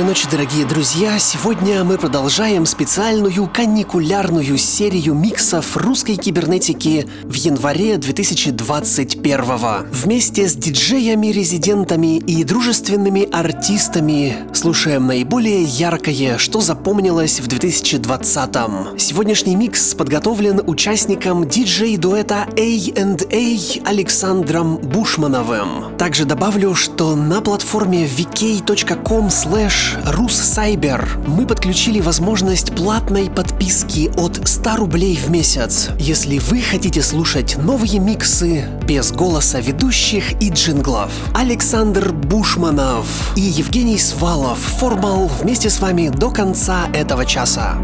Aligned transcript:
Доброй 0.00 0.14
ночи, 0.14 0.28
дорогие 0.30 0.64
друзья! 0.64 1.18
Сегодня 1.18 1.84
мы 1.84 1.98
продолжаем 1.98 2.64
специальную 2.64 3.46
каникулярную 3.48 4.56
серию 4.56 5.12
миксов 5.12 5.76
русской 5.76 6.16
кибернетики 6.16 7.06
в 7.22 7.34
январе 7.34 7.98
2021 7.98 9.90
Вместе 9.90 10.48
с 10.48 10.54
диджеями-резидентами 10.54 12.16
и 12.16 12.44
дружественными 12.44 13.28
артистами 13.30 14.36
слушаем 14.54 15.06
наиболее 15.06 15.64
яркое, 15.64 16.38
что 16.38 16.62
запомнилось 16.62 17.38
в 17.40 17.46
2020 17.46 18.68
-м. 18.68 18.98
Сегодняшний 18.98 19.54
микс 19.54 19.92
подготовлен 19.92 20.62
участником 20.66 21.46
диджей-дуэта 21.46 22.46
A&A 22.56 23.84
Александром 23.84 24.78
Бушмановым. 24.78 25.94
Также 25.98 26.24
добавлю, 26.24 26.74
что 26.74 27.14
на 27.14 27.42
платформе 27.42 28.06
vk.com 28.06 29.26
slash 29.26 29.89
Руссайбер 30.04 31.18
мы 31.26 31.46
подключили 31.46 32.00
возможность 32.00 32.74
платной 32.74 33.30
подписки 33.30 34.10
от 34.16 34.48
100 34.48 34.76
рублей 34.76 35.16
в 35.16 35.30
месяц, 35.30 35.90
если 35.98 36.38
вы 36.38 36.60
хотите 36.60 37.02
слушать 37.02 37.56
новые 37.56 37.98
миксы 37.98 38.64
без 38.86 39.12
голоса 39.12 39.60
ведущих 39.60 40.40
и 40.42 40.50
джинглов. 40.50 41.10
Александр 41.34 42.12
Бушманов 42.12 43.06
и 43.36 43.40
Евгений 43.40 43.98
Свалов 43.98 44.58
формал 44.58 45.30
вместе 45.40 45.70
с 45.70 45.80
вами 45.80 46.08
до 46.08 46.30
конца 46.30 46.88
этого 46.92 47.24
часа. 47.24 47.76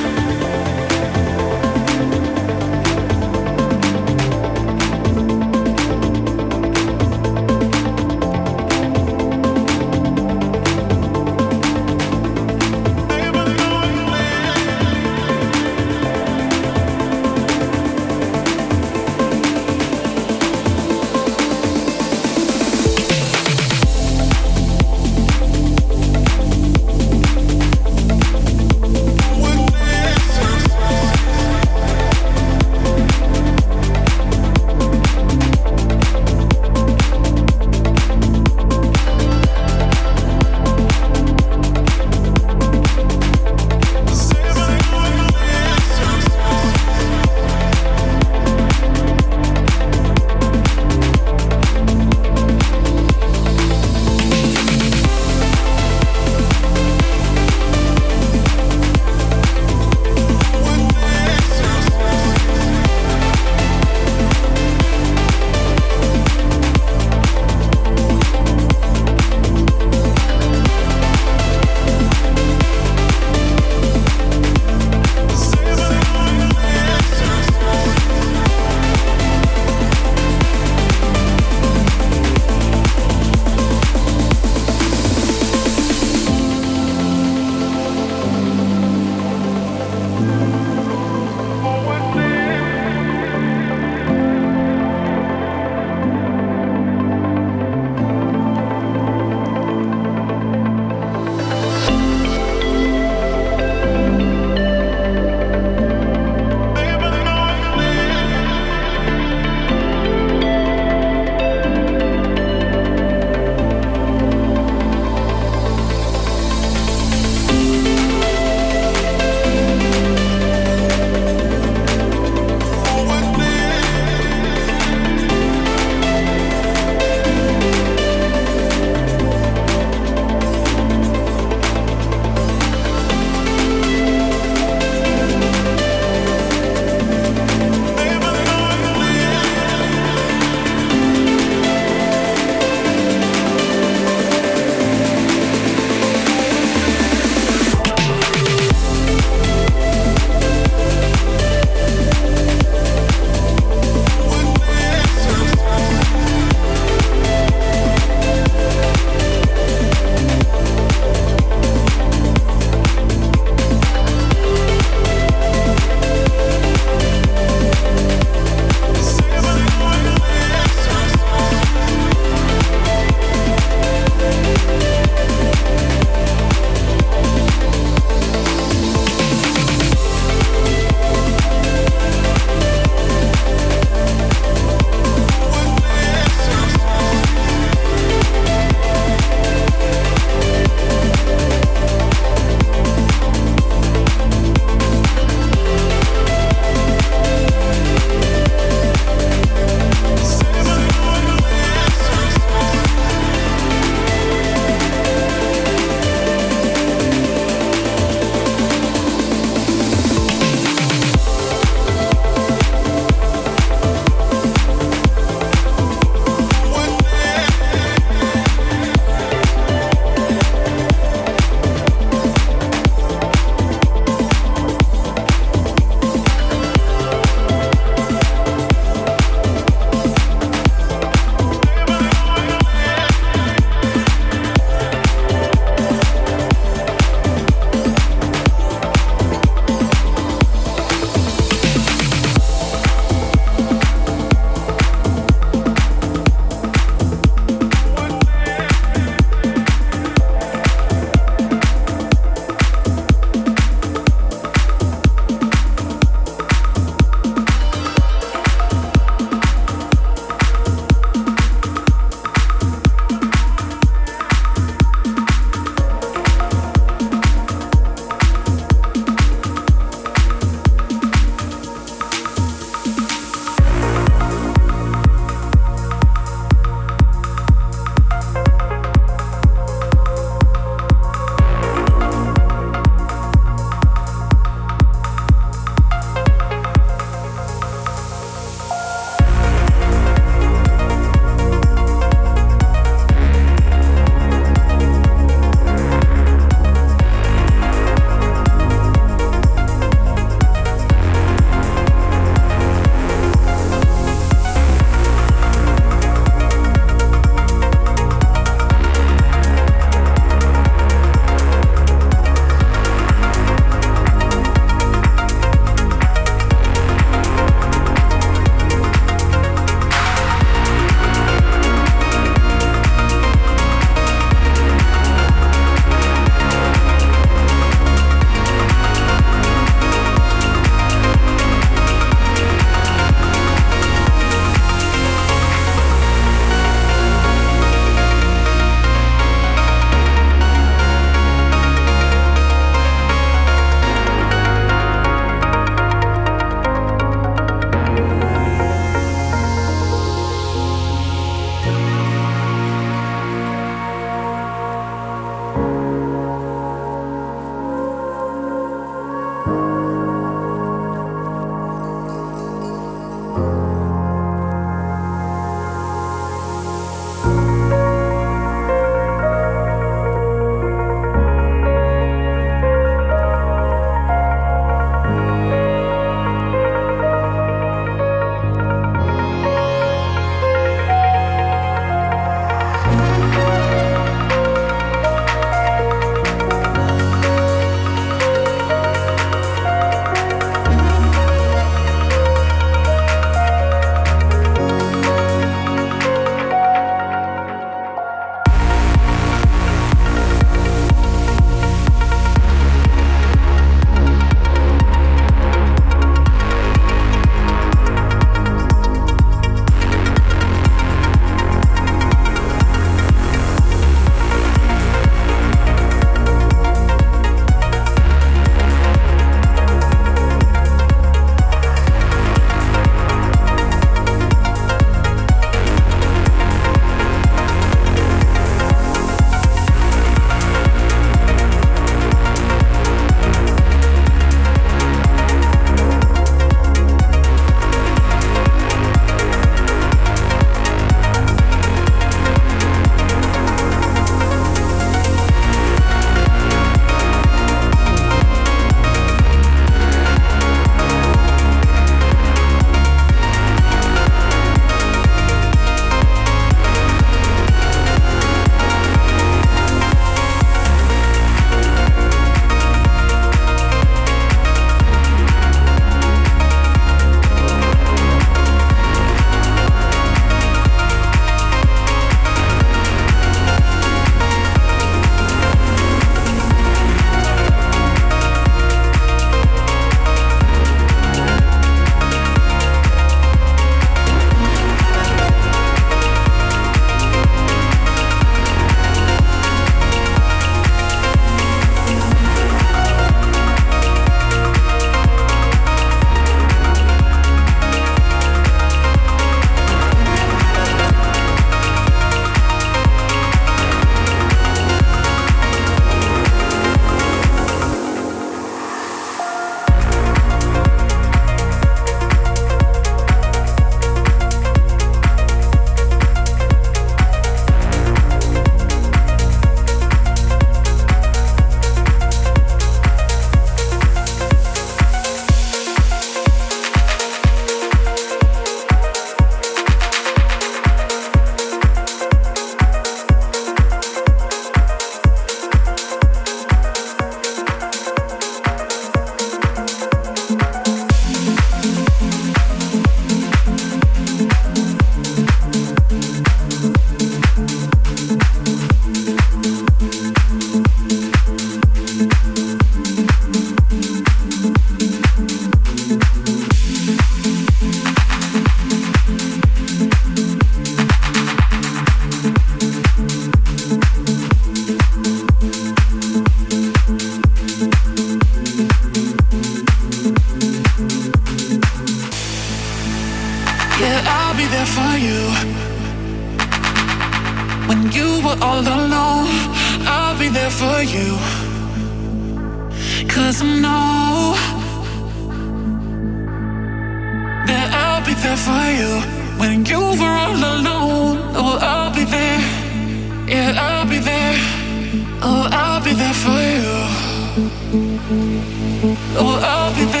Oh, 599.17 599.39
I'll 599.41 599.73
be 599.75 599.85
there. 599.85 600.00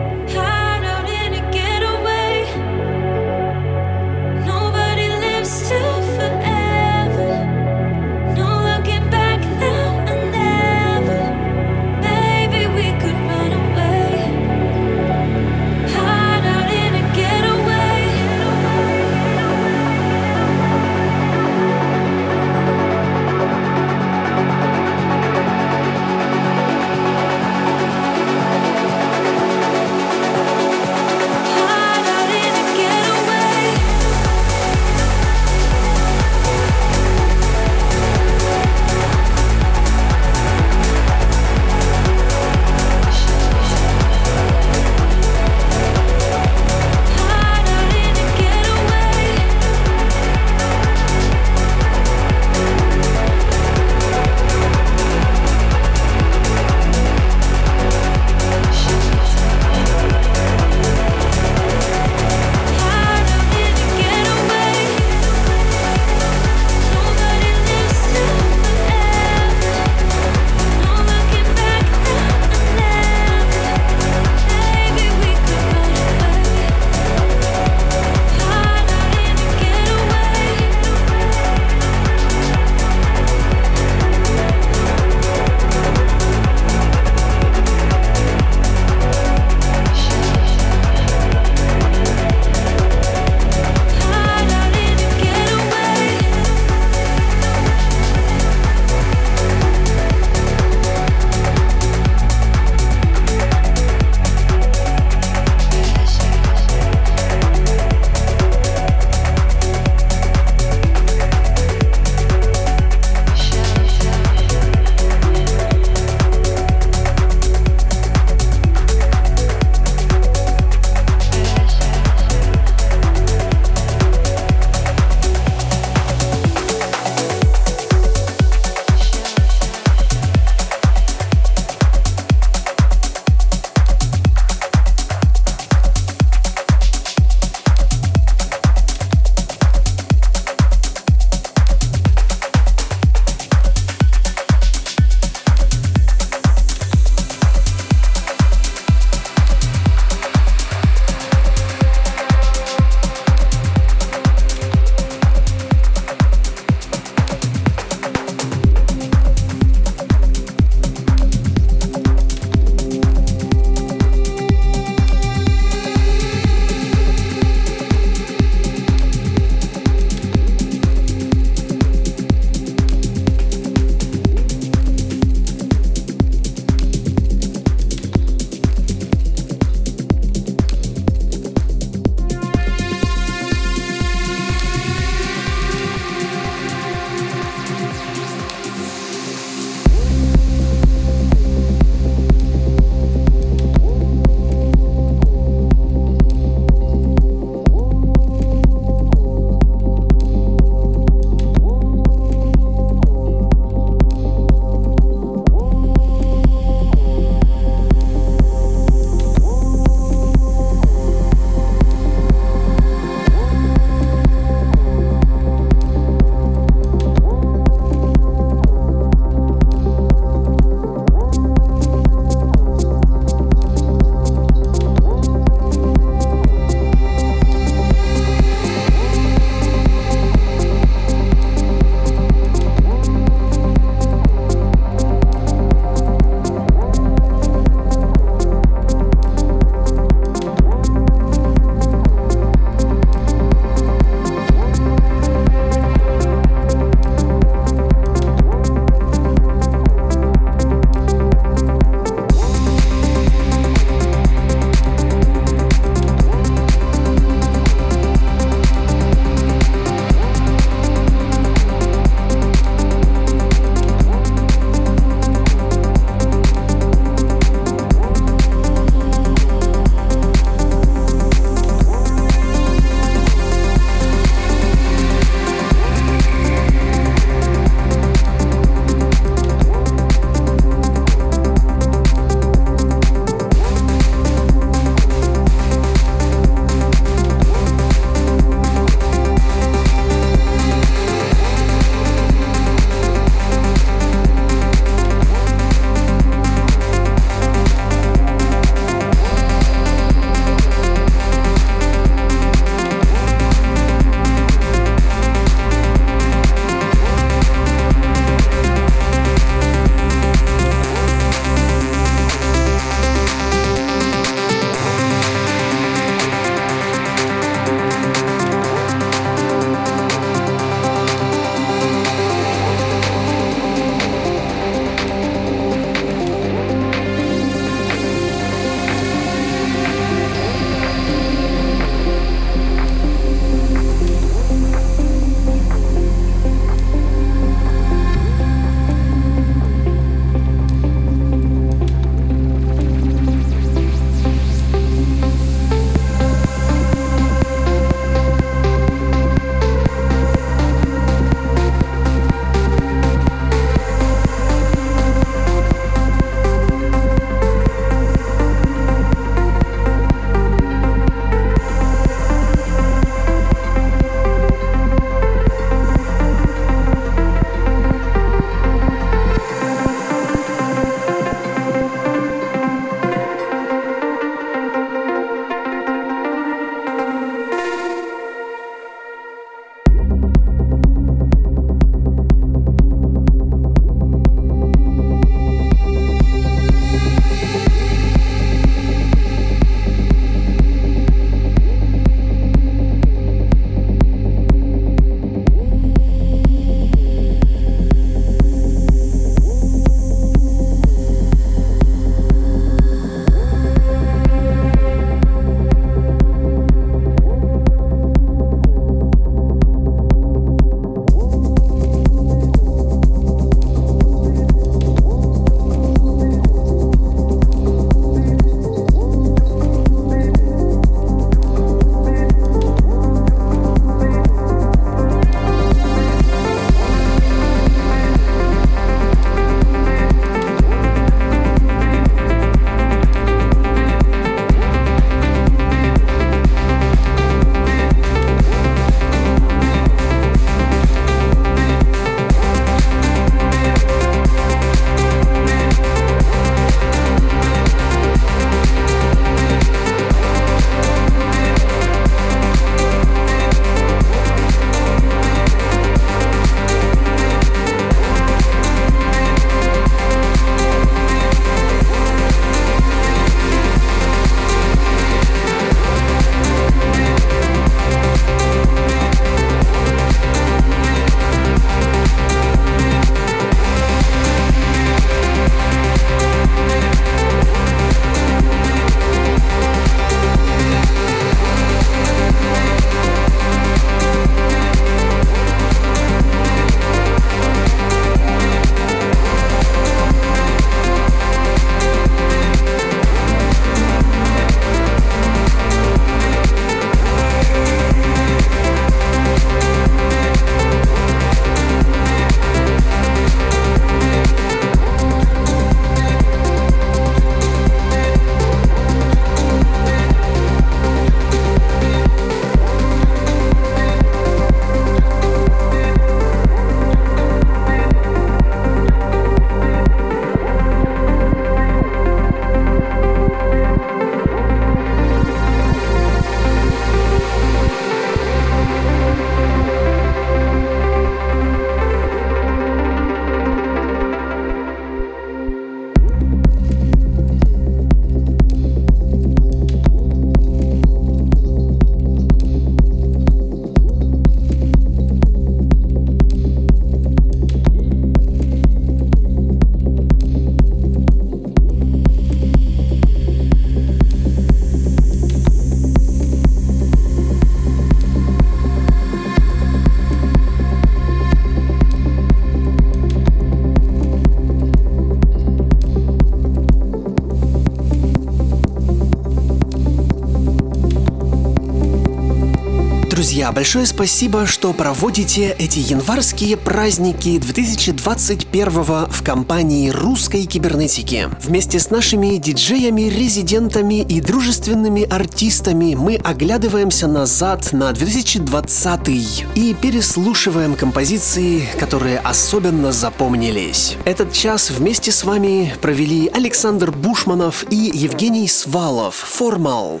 Друзья, 573.46 573.54
большое 573.54 573.86
спасибо, 573.86 574.44
что 574.44 574.72
проводите 574.72 575.54
эти 575.56 575.78
январские 575.78 576.56
праздники 576.56 577.38
2021 577.38 578.70
в 578.72 579.22
компании 579.22 579.90
русской 579.90 580.46
кибернетики. 580.46 581.28
Вместе 581.44 581.78
с 581.78 581.90
нашими 581.90 582.38
диджеями, 582.38 583.02
резидентами 583.02 584.02
и 584.02 584.20
дружественными 584.20 585.04
артистами 585.04 585.94
мы 585.94 586.16
оглядываемся 586.16 587.06
назад 587.06 587.72
на 587.72 587.92
2020 587.92 589.08
и 589.54 589.76
переслушиваем 589.80 590.74
композиции, 590.74 591.68
которые 591.78 592.18
особенно 592.18 592.90
запомнились. 592.90 593.96
Этот 594.04 594.32
час 594.32 594.70
вместе 594.70 595.12
с 595.12 595.22
вами 595.22 595.72
провели 595.80 596.28
Александр 596.34 596.90
Бушманов 596.90 597.64
и 597.70 597.92
Евгений 597.94 598.48
Свалов. 598.48 599.14
Формал. 599.14 600.00